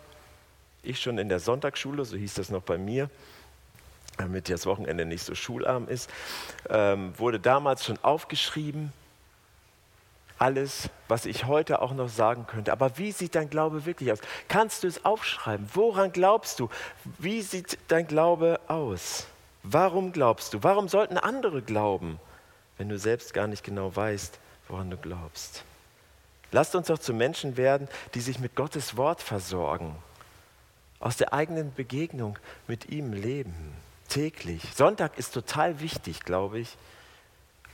[0.81, 3.09] Ich schon in der Sonntagsschule, so hieß das noch bei mir,
[4.17, 6.09] damit das Wochenende nicht so schularm ist,
[6.69, 8.91] ähm, wurde damals schon aufgeschrieben.
[10.39, 12.71] Alles, was ich heute auch noch sagen könnte.
[12.71, 14.19] Aber wie sieht dein Glaube wirklich aus?
[14.47, 15.69] Kannst du es aufschreiben?
[15.73, 16.69] Woran glaubst du?
[17.17, 19.27] Wie sieht dein Glaube aus?
[19.63, 20.63] Warum glaubst du?
[20.63, 22.19] Warum sollten andere glauben,
[22.77, 25.63] wenn du selbst gar nicht genau weißt, woran du glaubst?
[26.51, 29.95] Lasst uns doch zu Menschen werden, die sich mit Gottes Wort versorgen,
[30.99, 33.75] aus der eigenen Begegnung mit ihm leben
[34.09, 34.63] täglich.
[34.75, 36.77] Sonntag ist total wichtig, glaube ich.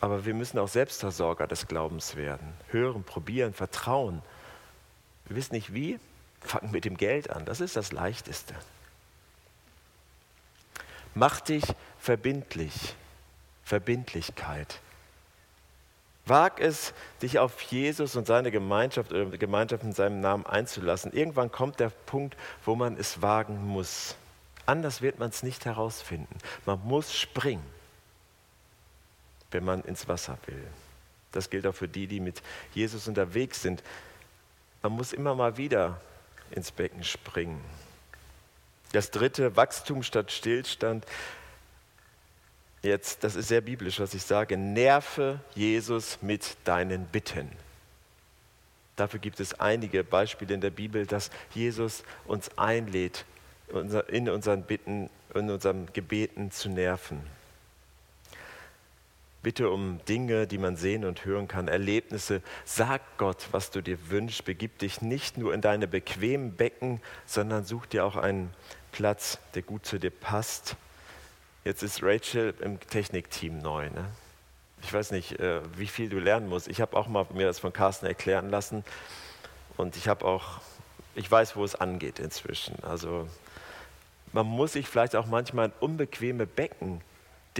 [0.02, 2.54] Aber wir müssen auch Selbstversorger des Glaubens werden.
[2.70, 4.22] Hören, probieren, vertrauen.
[5.26, 6.00] Wir wissen nicht wie,
[6.42, 7.46] fangen mit dem Geld an.
[7.46, 8.54] Das ist das Leichteste.
[11.16, 11.64] Mach dich
[11.98, 12.96] verbindlich.
[13.64, 14.80] Verbindlichkeit.
[16.26, 21.14] Wag es, dich auf Jesus und seine Gemeinschaft oder Gemeinschaft in seinem Namen einzulassen.
[21.14, 24.16] Irgendwann kommt der Punkt, wo man es wagen muss.
[24.66, 26.38] Anders wird man es nicht herausfinden.
[26.66, 27.66] Man muss springen,
[29.52, 30.66] wenn man ins Wasser will.
[31.32, 32.42] Das gilt auch für die, die mit
[32.74, 33.84] Jesus unterwegs sind.
[34.82, 36.02] Man muss immer mal wieder
[36.52, 37.62] ins Becken springen.
[38.94, 41.06] Das dritte, Wachstum statt Stillstand.
[42.86, 44.58] Jetzt, das ist sehr biblisch, was ich sage.
[44.58, 47.50] Nerve Jesus mit deinen Bitten.
[48.95, 53.26] Dafür gibt es einige Beispiele in der Bibel, dass Jesus uns einlädt,
[54.08, 57.21] in unseren Bitten, in unseren Gebeten zu nerven.
[59.41, 62.43] Bitte um Dinge, die man sehen und hören kann, Erlebnisse.
[62.65, 64.45] Sag Gott, was du dir wünschst.
[64.45, 68.54] Begib dich nicht nur in deine bequemen Becken, sondern such dir auch einen
[68.91, 70.76] Platz, der gut zu dir passt.
[71.65, 73.89] Jetzt ist Rachel im Technikteam neu.
[73.89, 74.06] Ne?
[74.84, 76.67] Ich weiß nicht, äh, wie viel du lernen musst.
[76.67, 78.84] Ich habe auch mal mir das von Carsten erklären lassen
[79.75, 80.62] und ich habe auch,
[81.15, 82.75] ich weiß, wo es angeht inzwischen.
[82.84, 83.28] Also
[84.32, 87.01] man muss sich vielleicht auch manchmal in unbequeme Becken,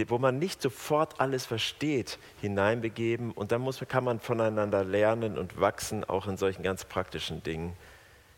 [0.06, 3.32] wo man nicht sofort alles versteht, hineinbegeben.
[3.32, 7.76] Und dann muss, kann man voneinander lernen und wachsen, auch in solchen ganz praktischen Dingen.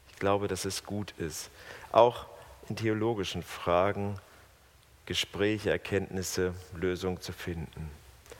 [0.09, 1.51] Ich glaube, dass es gut ist.
[1.93, 2.25] Auch
[2.71, 4.19] in theologischen Fragen
[5.09, 7.91] Gespräche, Erkenntnisse, Lösungen zu finden.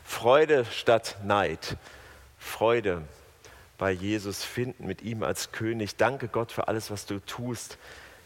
[0.05, 1.75] Freude statt Neid.
[2.37, 3.01] Freude
[3.77, 5.97] bei Jesus finden, mit ihm als König.
[5.97, 7.77] Danke Gott für alles, was du tust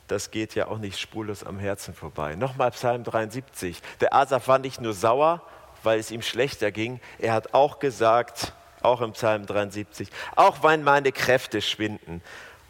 [0.08, 2.36] das geht ja auch nicht spurlos am Herzen vorbei.
[2.36, 3.82] Nochmal Psalm 73.
[4.02, 5.42] Der Asaf war nicht nur sauer,
[5.82, 10.84] weil es ihm schlechter ging, er hat auch gesagt, auch im Psalm 73, auch wenn
[10.84, 12.22] meine Kräfte schwinden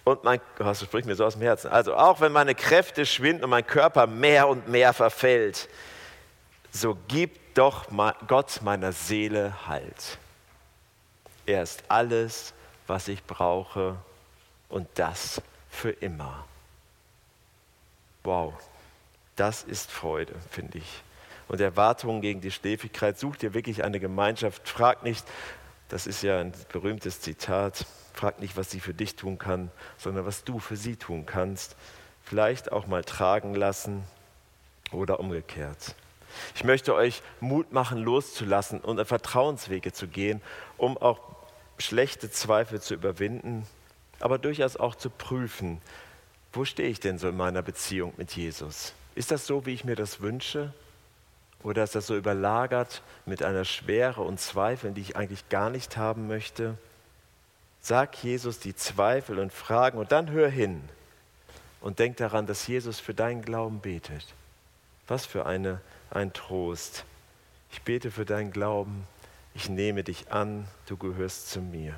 [0.04, 3.06] und mein, oh, das spricht mir so aus dem Herzen, also auch wenn meine Kräfte
[3.06, 5.70] schwinden und mein Körper mehr und mehr verfällt,
[6.72, 7.86] so gibt doch
[8.28, 10.18] Gott meiner Seele Halt.
[11.46, 12.54] Er ist alles,
[12.88, 13.96] was ich brauche
[14.70, 16.46] und das für immer.
[18.24, 18.54] Wow,
[19.36, 21.04] das ist Freude, finde ich.
[21.48, 25.26] Und Erwartungen gegen die Schläfigkeit, such dir wirklich eine Gemeinschaft, frag nicht,
[25.90, 30.26] das ist ja ein berühmtes Zitat, frag nicht, was sie für dich tun kann, sondern
[30.26, 31.76] was du für sie tun kannst.
[32.24, 34.04] Vielleicht auch mal tragen lassen
[34.92, 35.96] oder umgekehrt.
[36.56, 40.42] Ich möchte euch Mut machen, loszulassen und Vertrauenswege zu gehen,
[40.78, 41.20] um auch
[41.78, 43.68] schlechte Zweifel zu überwinden,
[44.20, 45.82] aber durchaus auch zu prüfen,
[46.54, 48.94] wo stehe ich denn so in meiner Beziehung mit Jesus?
[49.16, 50.74] Ist das so, wie ich mir das wünsche?
[51.64, 55.98] Oder ist das so überlagert mit einer Schwere und Zweifeln, die ich eigentlich gar nicht
[55.98, 56.78] haben möchte?
[57.86, 60.82] Sag Jesus die Zweifel und Fragen und dann hör hin
[61.82, 64.26] und denk daran, dass Jesus für deinen Glauben betet.
[65.06, 67.04] Was für eine, ein Trost.
[67.74, 69.06] Ich bete für deinen Glauben.
[69.54, 71.94] Ich nehme dich an, du gehörst zu mir.